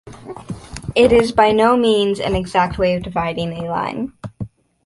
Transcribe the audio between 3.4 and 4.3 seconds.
a line.